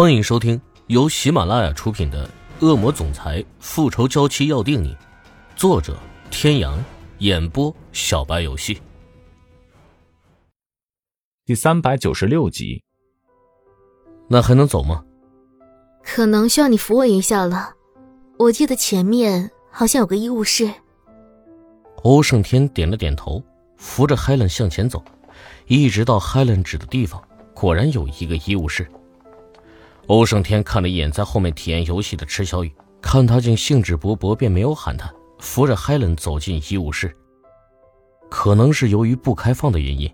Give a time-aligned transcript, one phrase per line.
[0.00, 2.24] 欢迎收听由喜马拉雅出品的
[2.64, 4.94] 《恶魔总裁复仇娇妻要定你》，
[5.56, 5.98] 作者：
[6.30, 6.78] 天阳，
[7.18, 8.80] 演播：小白游戏。
[11.44, 12.80] 第三百九十六集。
[14.28, 15.02] 那还能走吗？
[16.04, 17.74] 可能需要你扶我一下了。
[18.38, 20.72] 我记得前面好像有个医务室。
[22.04, 23.42] 欧胜天点了点头，
[23.76, 25.02] 扶着海伦向前走，
[25.66, 27.20] 一直到海伦指的地方，
[27.52, 28.88] 果然有一个医务室。
[30.08, 32.72] 欧胜天看了一眼在后面体验游戏的池小雨，
[33.02, 37.14] 看他竟兴致勃勃，便没有喊他，扶着海伦走进医务室。
[38.30, 40.10] 可能是由于不开放的原因，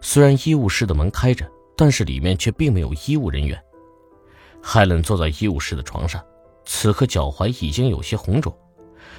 [0.00, 1.46] 虽然医务室的门开着，
[1.76, 3.62] 但是里面却并没有医务人员。
[4.62, 6.24] 海伦坐在医务室的床上，
[6.64, 8.50] 此刻脚踝已经有些红肿。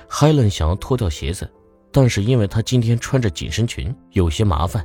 [0.07, 1.47] 海伦想要脱掉鞋子，
[1.91, 4.83] 但是因为她今天穿着紧身裙，有些麻烦。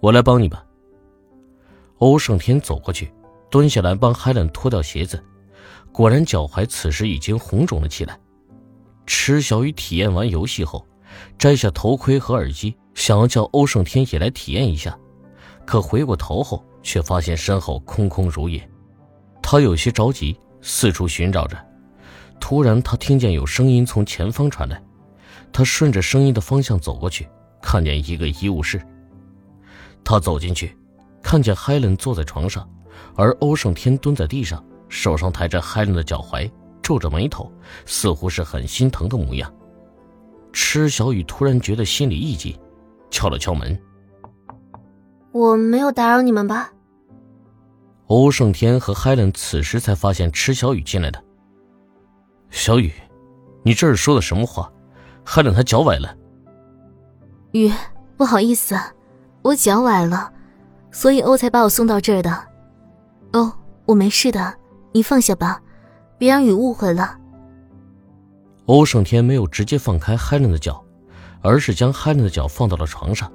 [0.00, 0.64] 我来帮你吧。
[1.98, 3.12] 欧胜天走过去。
[3.50, 5.22] 蹲下来帮海伦脱掉鞋子，
[5.92, 8.18] 果然脚踝此时已经红肿了起来。
[9.06, 10.86] 池小雨体验完游戏后，
[11.38, 14.98] 摘下头盔和耳机，想要叫欧胜天也来体验一下，
[15.64, 18.68] 可回过头后却发现身后空空如也。
[19.42, 21.56] 他有些着急，四处寻找着。
[22.38, 24.80] 突然，他听见有声音从前方传来，
[25.52, 27.26] 他顺着声音的方向走过去，
[27.62, 28.80] 看见一个医务室。
[30.04, 30.76] 他走进去，
[31.22, 32.68] 看见海伦坐在床上。
[33.14, 36.50] 而欧胜天蹲在地上，手上抬着海伦的脚踝，
[36.82, 37.50] 皱着眉头，
[37.86, 39.52] 似乎是很心疼的模样。
[40.52, 42.58] 池小雨突然觉得心里一紧，
[43.10, 43.78] 敲了敲门
[45.32, 46.72] ：“我没有打扰你们吧？”
[48.08, 51.22] 欧胜天和海伦此时才发现池小雨进来的。
[52.50, 52.90] 小雨，
[53.62, 54.72] 你这是说的什么话？
[55.22, 56.16] 海伦她脚崴了。
[57.52, 57.70] 雨，
[58.16, 58.74] 不好意思，
[59.42, 60.32] 我脚崴了，
[60.90, 62.47] 所以欧才把我送到这儿的。
[63.32, 63.52] 哦，
[63.84, 64.54] 我没事的，
[64.92, 65.60] 你放下吧，
[66.18, 67.16] 别让雨误会了。
[68.66, 70.84] 欧胜天没有直接放开海伦的脚，
[71.40, 73.30] 而是将海伦的脚放到了床上，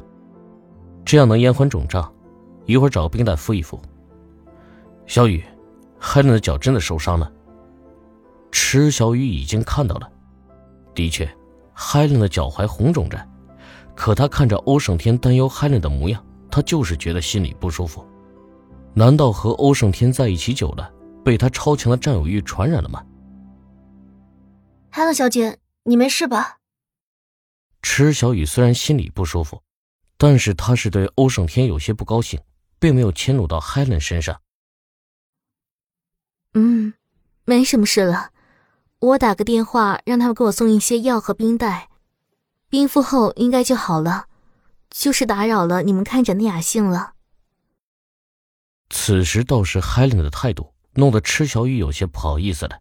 [1.05, 2.11] 这样能延缓肿胀。
[2.65, 3.81] 一会儿找冰袋敷一敷。
[5.05, 5.43] 小雨，
[5.99, 7.31] 海伦的脚真的受伤了。
[8.51, 10.09] 池小雨已经看到了，
[10.95, 11.29] 的确，
[11.73, 13.19] 海伦的脚踝红肿着，
[13.95, 18.05] 可他看着欧胜天担忧海伦的模样，他就是觉得心里不舒服。
[18.95, 20.91] 难道和欧胜天在一起久了，
[21.23, 23.03] 被他超强的占有欲传染了吗？
[24.89, 26.59] 海伦小姐，你没事吧？
[27.81, 29.61] 池小雨虽然心里不舒服，
[30.17, 32.39] 但是她是对欧胜天有些不高兴，
[32.79, 34.39] 并没有迁怒到 Helen 身上。
[36.53, 36.93] 嗯，
[37.45, 38.29] 没什么事了，
[38.99, 41.89] 我打个电话让他们给我送一些药和冰袋，
[42.69, 44.27] 冰敷后应该就好了。
[44.91, 47.13] 就是打扰了你们看诊的雅兴了。
[48.95, 52.79] 此时倒是海伦的态度弄得池小雨有些不好意思了，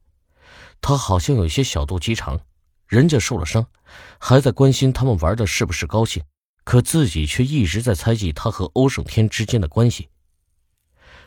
[0.83, 2.39] 他好像有些小肚鸡肠，
[2.87, 3.67] 人家受了伤，
[4.19, 6.23] 还在关心他们玩的是不是高兴，
[6.65, 10.11] 可自己却一直在猜忌他和欧胜天之间的关系。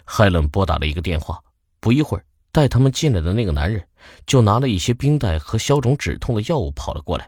[0.05, 1.41] 海伦拨打了一个电话，
[1.79, 3.83] 不一会儿，带他们进来的那个男人
[4.27, 7.27] 就拿了一些冰袋和消肿止痛的药物跑了过来。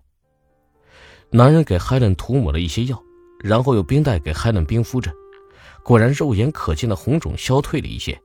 [1.31, 3.01] 男人给海伦涂抹了一些药，
[3.43, 5.11] 然后用冰袋给海伦冰敷着。
[5.87, 8.21] 果然，肉眼可见的红肿消退了一些，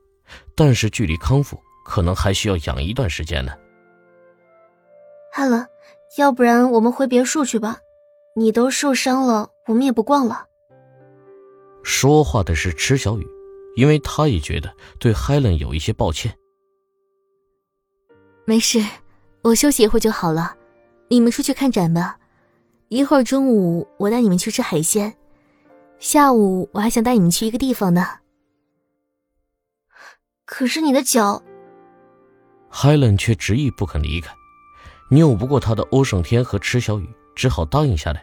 [0.53, 3.53] 但是距离康复可能还需要养一段时间呢。
[5.31, 5.65] 好了，
[6.17, 7.77] 要不然我们回别墅去吧。
[8.35, 10.45] 你都受伤了，我们也不逛了。
[11.83, 13.25] 说话的是池小雨，
[13.77, 14.69] 因为她也觉得
[14.99, 16.37] 对海伦有一些抱歉。
[18.43, 18.83] 没事，
[19.41, 20.53] 我休息一会儿就好了。
[21.07, 22.17] 你们出去看展吧，
[22.89, 25.15] 一会儿中午我带你们去吃海鲜。
[26.03, 28.05] 下午我还想带你们去一个地方呢。
[30.43, 31.41] 可是你的脚，
[32.69, 34.35] 海伦却执意不肯离开，
[35.11, 38.21] 拗不过他的欧胜天和池小雨只好答应下来。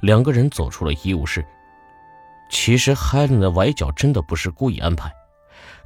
[0.00, 1.44] 两个人走出了医务室。
[2.50, 5.12] 其实海伦的崴脚真的不是故意安排，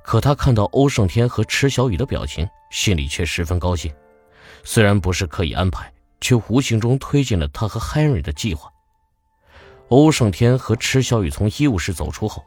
[0.05, 3.92] 可他看到欧胜天和池小雨的表情，心里却十分高兴。
[4.63, 8.71] 虽然不是刻意安排，却无形中推进了他和 Henry 的计划。
[9.89, 12.42] 欧胜天和池小雨从医务室走出后，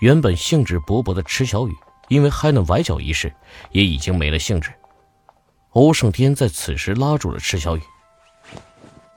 [0.00, 1.74] 原本兴致勃勃的池小雨，
[2.08, 3.34] 因为害那崴脚一事，
[3.70, 4.72] 也已经没了兴致。
[5.70, 7.82] 欧胜天在此时拉住了池小雨：“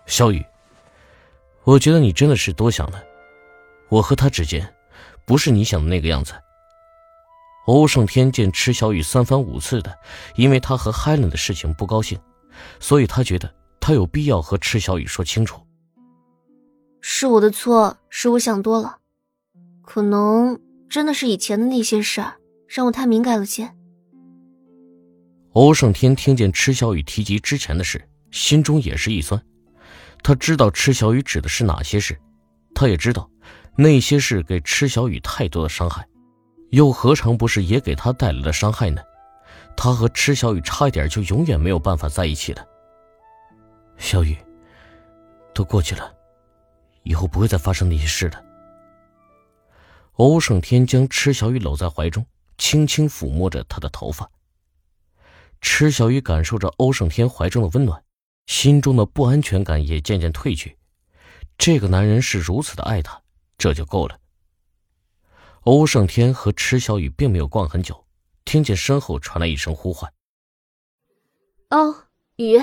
[0.06, 0.44] 小雨，
[1.64, 3.02] 我觉得你真的是多想了，
[3.88, 4.74] 我和他之间，
[5.26, 6.34] 不是你想的那个样子。”
[7.68, 9.96] 欧胜天见池小雨三番五次的，
[10.36, 12.20] 因为他和海伦的事情不高兴，
[12.80, 15.62] 所以他觉得他有必要和池小雨说清楚。
[17.02, 18.98] 是我的错，是我想多了，
[19.82, 20.60] 可能
[20.90, 22.36] 真的是以前的那些事儿
[22.68, 23.74] 让我太敏感了些。
[25.54, 29.42] 欧胜天听见池小雨提及之前的事，心中也是一酸。
[30.22, 32.20] 他知道池小雨指的是哪些事，
[32.76, 33.30] 他也知道
[33.76, 36.06] 那些事给池小雨太多的伤害，
[36.70, 39.02] 又何尝不是也给他带来了伤害呢？
[39.76, 42.66] 他和池小雨差一点就永远没有办法在一起了。
[43.98, 44.38] 小雨，
[45.54, 46.14] 都过去了，
[47.04, 48.46] 以后不会再发生那些事的。
[50.14, 52.26] 欧胜天将池小雨搂在怀中，
[52.58, 54.30] 轻轻抚摸着她的头发。
[55.62, 58.04] 池小雨感受着欧胜天怀中的温暖，
[58.48, 60.78] 心中的不安全感也渐渐褪去。
[61.58, 63.22] 这个男人是如此的爱她，
[63.58, 64.20] 这就够了。
[65.62, 68.06] 欧胜天和池小雨并没有逛很久，
[68.46, 70.12] 听见身后传来一声呼唤
[71.72, 72.08] ：“哦，
[72.38, 72.58] 雨。”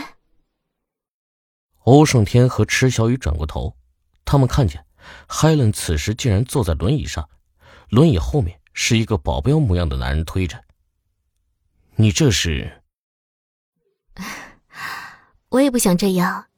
[1.84, 3.76] 欧胜天和池小雨转过头，
[4.26, 4.84] 他们看见
[5.26, 7.26] 海伦此时竟然坐在轮椅上，
[7.88, 10.62] 轮椅后面是一个保镖模样的男人推着。
[11.94, 12.82] 你这是？
[15.50, 16.48] 我也不想这样，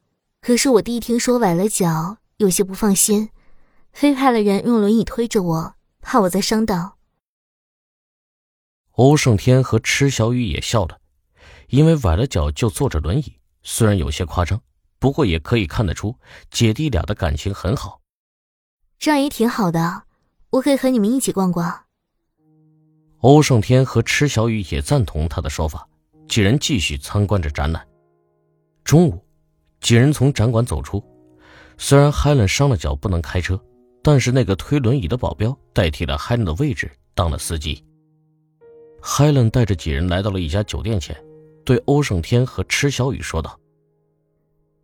[0.41, 3.29] 可是我弟听说崴了脚，有些不放心，
[3.93, 6.97] 非派了人用轮椅推着我，怕我再伤到。
[8.93, 10.99] 欧胜天和池小雨也笑了，
[11.67, 14.61] 因为崴了脚就坐着轮椅，虽然有些夸张，
[14.99, 16.15] 不过也可以看得出
[16.51, 17.99] 姐弟俩的感情很好。
[18.99, 20.03] 这样也挺好的，
[20.49, 21.85] 我可以和你们一起逛逛。
[23.19, 25.87] 欧胜天和池小雨也赞同他的说法，
[26.27, 27.85] 几人继续参观着展览。
[28.83, 29.23] 中午，
[29.81, 31.03] 几人从展馆走出。
[31.77, 33.57] 虽然海伦伤了脚不能开车，
[34.01, 37.81] 但是那个推轮椅的保镖代替了海伦的位置当了司机。
[39.01, 41.15] 海伦带着几人来到了一家酒店前，
[41.63, 43.57] 对欧胜天和池小雨说道：“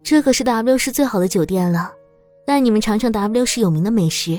[0.06, 1.92] 这可是 W 市最好的酒店了，
[2.46, 4.38] 带你们尝尝 W 市有名的美食。”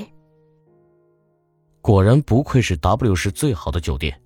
[1.83, 4.17] 果然不愧是 W 市最好的酒店，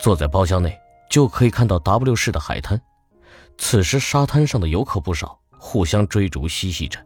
[0.00, 0.74] 坐在包厢内
[1.10, 2.80] 就可以看到 W 市的海滩。
[3.58, 6.98] 此时沙滩上的游客不少，互相追逐嬉戏着。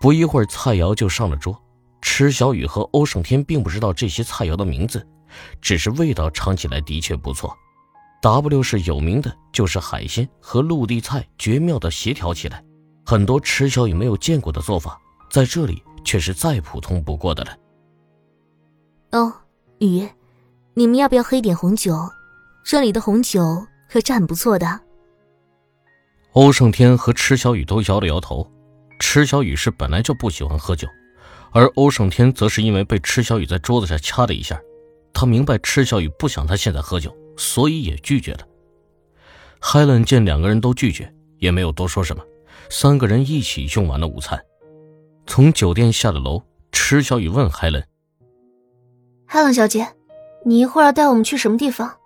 [0.00, 1.56] 不一会儿，菜肴就上了桌。
[2.00, 5.06] 池小雨和欧胜天并不知道这些菜肴的名字，
[5.60, 7.56] 只是味道尝起来的确不错。
[8.22, 12.62] W 市有名的就是海鲜和陆地菜绝妙的协调起来，
[13.04, 14.96] 很多池小雨没有见过的做法，
[15.28, 17.56] 在这里却是再普通不过的了。
[19.10, 19.32] 哦，
[19.80, 20.08] 雨，
[20.74, 21.96] 你们要不要喝一点红酒？
[22.64, 24.80] 这里的红酒可是很不错的。
[26.34, 28.48] 欧胜天和池小雨都摇了摇头。
[29.00, 30.86] 池小雨是本来就不喜欢喝酒，
[31.50, 34.60] 而欧胜天则是因为被池小雨在桌子上掐了一下，
[35.12, 38.46] 他明白池小雨不想他现在喝酒，所以也拒绝了。
[39.58, 42.22] 海伦见两个人都拒绝，也没有多说什么，
[42.70, 44.40] 三个人一起用完了午餐。
[45.26, 46.40] 从酒店下了楼，
[46.70, 47.84] 池小雨问海伦
[49.26, 49.88] ：“海伦小姐，
[50.46, 51.98] 你一会儿要带我们去什么地方？”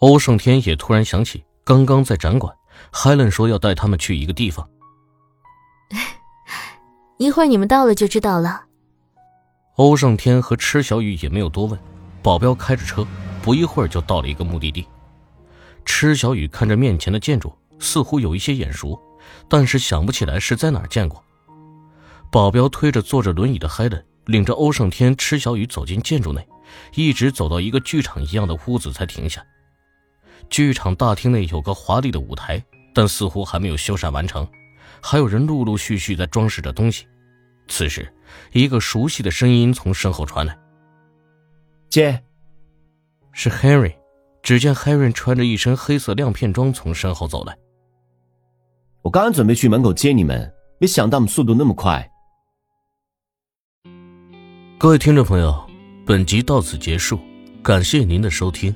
[0.00, 2.54] 欧胜天也突然想起刚刚在展馆。
[2.90, 4.68] 海伦说要带他们去一个地方，
[7.18, 8.64] 一会儿你们到了就知道了。
[9.76, 11.78] 欧胜天和池小雨也没有多问，
[12.22, 13.06] 保镖开着车，
[13.44, 14.86] 不一会儿就到了一个目的地。
[15.84, 18.98] 池小雨看着面前的建筑，似乎有一些眼熟，
[19.50, 21.22] 但是想不起来是在哪儿见过。
[22.32, 26.48] 保镖推着坐着轮椅的海伦，领着欧胜天、池小雨走进建筑内，
[26.94, 29.44] 一直走到一个剧场一样的屋子才停下。
[30.48, 32.64] 剧场大厅内有个华丽的舞台，
[32.94, 34.48] 但似乎还没有修缮完成，
[35.02, 37.06] 还有人陆陆续续在装饰着东西。
[37.68, 38.10] 此时，
[38.52, 40.56] 一个熟悉的声音从身后传来
[41.90, 42.22] ：“姐，
[43.34, 43.94] 是 Harry。”
[44.44, 47.56] 只见 Harry 穿着一身黑色亮片装从身后走来。
[49.00, 52.06] 我刚刚准备去门口接你们，没想到我们速度那么快。
[54.78, 55.58] 各位听众朋友，
[56.04, 57.18] 本集到此结束，
[57.62, 58.74] 感谢您的收听。